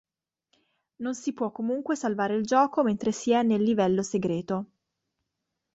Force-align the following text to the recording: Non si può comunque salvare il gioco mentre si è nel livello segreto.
Non 0.97 1.13
si 1.13 1.31
può 1.31 1.51
comunque 1.51 1.95
salvare 1.95 2.33
il 2.35 2.43
gioco 2.43 2.81
mentre 2.81 3.11
si 3.11 3.33
è 3.33 3.43
nel 3.43 3.61
livello 3.61 4.01
segreto. 4.01 4.69